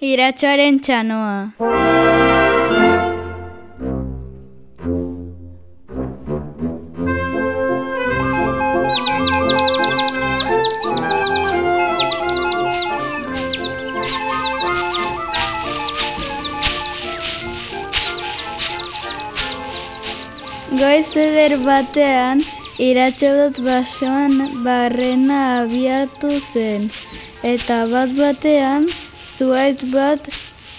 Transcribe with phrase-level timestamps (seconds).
[0.00, 1.52] iratxoaren txanoa.
[20.76, 22.44] Goiz eder batean,
[22.84, 26.90] iratxo dut basoan barrena abiatu zen,
[27.42, 28.84] eta bat batean,
[29.38, 30.28] zuaitz bat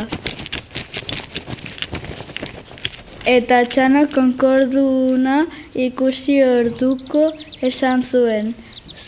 [3.36, 5.40] Eta txano konkorduna
[5.88, 7.24] ikusi orduko
[7.70, 8.54] esan zuen,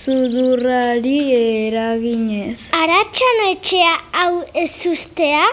[0.00, 2.58] zudurrari eraginez.
[2.82, 4.34] Ara txano etxea, hau
[4.66, 5.46] ez ustea?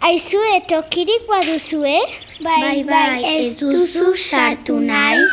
[0.00, 0.38] Aizu
[0.68, 1.98] tokirik baduzue?
[2.40, 5.24] Bai, bai, ez duzu sartu nahi?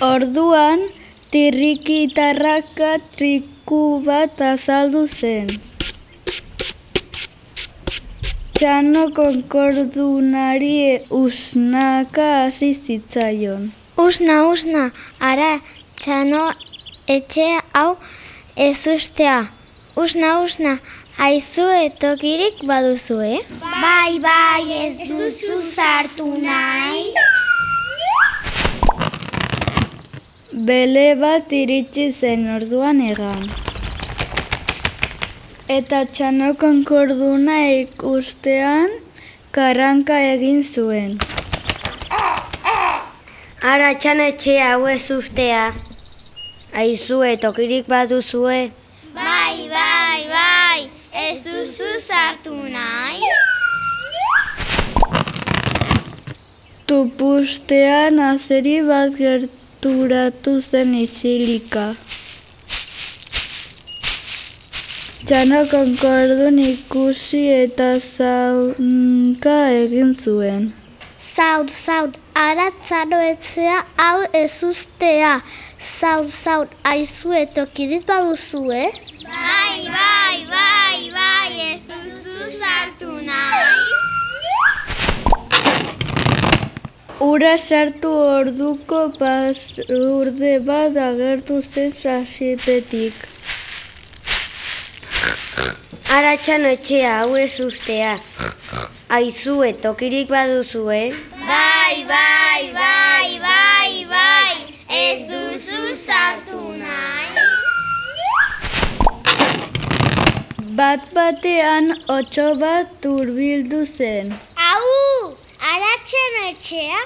[0.00, 0.84] Orduan,
[1.32, 5.50] tirrikitarraka triku bat azaldu zen.
[8.54, 13.72] Txano konkordunari usnaka hasi zitzaion.
[13.98, 14.84] Usna, usna,
[15.18, 15.50] ara
[15.98, 16.46] txano
[17.16, 17.96] etxea hau
[18.54, 19.38] ez ustea.
[19.98, 20.78] Usna, usna,
[21.18, 21.66] aizu
[22.00, 23.40] tokirik baduzue?
[23.60, 27.12] Bai, bai, ez duzu sartu nahi?
[30.52, 33.50] Bele bat iritsi zen orduan egan.
[35.78, 38.94] Eta txano konkorduna ikustean
[39.50, 41.18] karranka egin zuen.
[43.74, 45.72] Ara txano etxea hau ez ustea.
[46.78, 48.68] Aizue, tokirik baduzue.
[56.88, 61.82] Tupustean azeri bat gerturatu zen isilika.
[65.26, 70.64] Txano konkordun ikusi eta zaunka egin zuen.
[71.34, 72.16] Zaun, zaun,
[72.46, 75.34] ara txano etzea hau ezustea.
[75.98, 78.88] Zaun, zaun, aizu etokiriz baduzu, eh?
[87.20, 93.14] Ura sartu orduko pasurde bat agertu zen sasipetik.
[96.16, 98.12] Ara txano etxea hau ez ustea.
[99.18, 101.00] Aizue, tokirik baduzue.
[101.48, 104.54] Bai, bai, bai, bai, bai,
[105.02, 107.48] ez duzu sartu nahi?
[110.78, 114.38] Bat batean otso bat turbildu zen.
[116.08, 117.00] Au, aratzen etxea,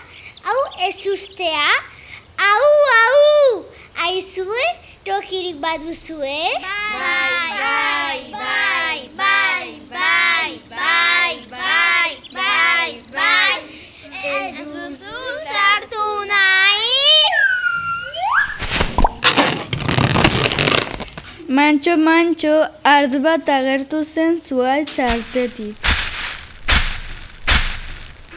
[0.44, 1.68] hau ez ustea,
[2.38, 2.66] au,
[2.98, 3.64] au,
[4.06, 4.66] aizue,
[5.02, 6.38] tokirik baduzue?
[6.62, 13.60] Bai, bai, bai, bai, bai, bai, bai, bai, bai,
[14.22, 15.20] ez duzu
[15.50, 17.02] sartu nahi?
[21.48, 25.91] Mantxo, mantxo, artz bat agertu zen zuaitz artetik.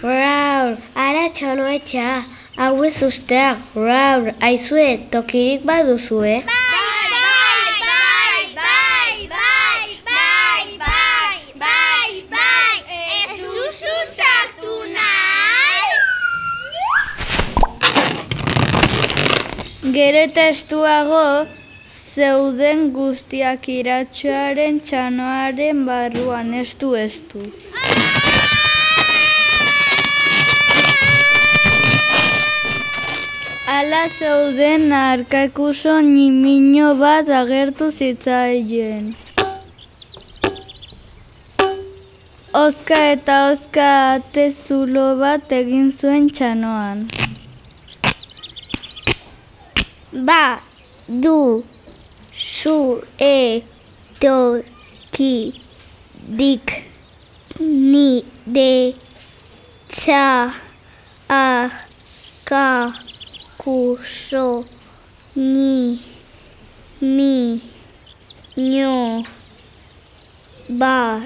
[0.06, 2.10] Raur, ara txano etxa,
[2.62, 2.74] hau
[3.74, 6.36] raur, aizue, tokirik baduzue.
[6.46, 12.78] Bai, bai, bai, bai, bai, bai, bai, bai,
[13.34, 15.98] ez usu sartu nahi?
[19.98, 21.28] Gero eta estuago,
[22.13, 27.42] zeuden guztiak iratxoaren txanoaren barruan estu estu.
[33.85, 39.03] Ala zeuden arkakuso nimino bat agertu zitzaien.
[42.61, 47.05] Oska eta oska ate zulo bat egin zuen txanoan.
[50.31, 50.41] Ba,
[51.27, 51.37] du,
[52.49, 52.75] su,
[53.21, 53.61] e,
[54.19, 54.35] do,
[55.13, 55.33] ki,
[56.41, 56.77] dik,
[57.61, 58.09] ni,
[58.59, 58.69] de,
[59.93, 60.27] tza,
[61.29, 61.45] a,
[62.49, 62.67] ka,
[63.57, 64.66] kuso,
[65.36, 66.00] ni,
[67.02, 67.62] mi,
[68.57, 69.24] njo,
[70.69, 71.22] ba,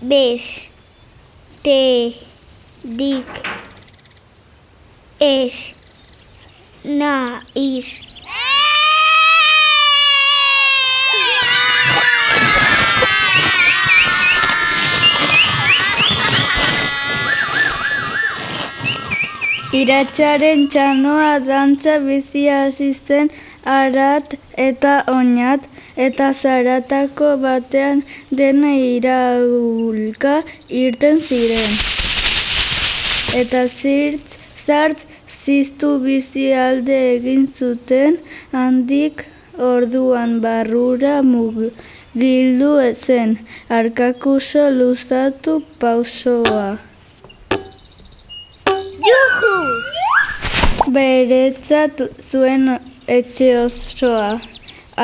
[0.00, 0.42] bes,
[1.62, 2.14] te,
[2.82, 3.32] dik,
[5.18, 5.70] es,
[6.84, 8.02] na, is,
[19.76, 23.26] Iratxaren txanoa dantza bizia hasi zen
[23.72, 24.36] arat
[24.66, 25.66] eta oinat
[26.04, 28.00] eta zaratako batean
[28.40, 30.36] dena iraulka
[30.82, 31.76] irten ziren.
[33.42, 35.04] Eta zirtz, zartz,
[35.42, 38.18] ziztu bizi alde egin zuten
[38.62, 39.24] handik
[39.74, 42.74] orduan barrura mugildu
[43.06, 43.38] zen
[43.82, 46.68] arkakuso luzatu pausoa.
[50.96, 51.98] Beretzat
[52.30, 52.62] zuen
[53.14, 54.28] etxe osoa.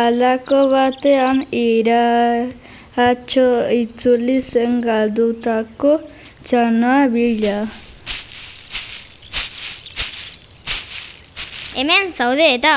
[0.03, 3.45] Alako batean iratxo
[3.81, 5.93] itzuli zen galdutako
[6.47, 7.59] txanoa bila.
[11.77, 12.75] Hemen zaude eta.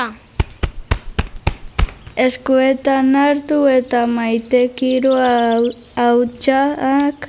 [2.28, 5.16] Eskuetan hartu eta maitekiro
[6.04, 7.28] hautsak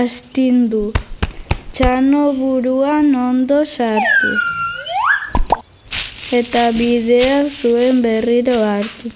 [0.00, 0.88] astindu.
[1.74, 4.53] Txano buruan ondo sartu.
[6.34, 9.10] Eta bidea zuen berriro hartu.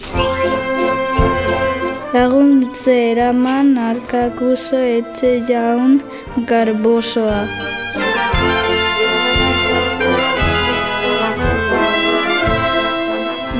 [2.14, 5.96] Laguntze eraman arkakuso etxe jaun
[6.50, 7.40] garbosoa.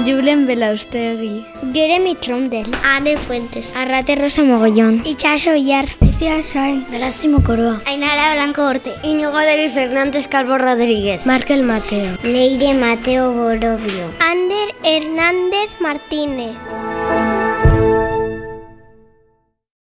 [0.06, 1.36] Julen Belaustegi.
[1.72, 2.66] Jeremy Trondel.
[2.84, 3.72] Ane Fuentes.
[3.74, 5.02] Arrate Rosa Mogollón.
[5.04, 5.86] Itxaso Villar.
[6.00, 6.86] Ezia Sain.
[6.90, 7.80] Grazimo Koroa.
[7.86, 8.94] Ainara Blanco Orte.
[9.02, 11.24] Iñigo Deris Fernández Calvo Rodríguez.
[11.26, 12.16] Markel Mateo.
[12.22, 14.06] Leire Mateo Borobio.
[14.20, 16.56] Ander Hernández Martínez.